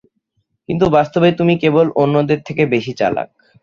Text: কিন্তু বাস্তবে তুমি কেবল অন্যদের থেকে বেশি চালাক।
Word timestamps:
কিন্তু 0.69 0.85
বাস্তবে 0.95 1.29
তুমি 1.39 1.53
কেবল 1.63 1.85
অন্যদের 2.01 2.39
থেকে 2.47 2.63
বেশি 2.73 2.93
চালাক। 2.99 3.27